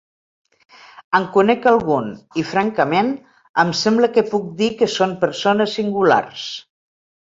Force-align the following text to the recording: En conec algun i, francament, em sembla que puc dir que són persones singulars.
En 1.17 1.25
conec 1.35 1.67
algun 1.71 2.07
i, 2.13 2.45
francament, 2.53 3.11
em 3.65 3.75
sembla 3.83 4.09
que 4.17 4.27
puc 4.33 4.49
dir 4.63 4.71
que 4.81 4.89
són 4.95 5.15
persones 5.27 5.77
singulars. 5.83 6.49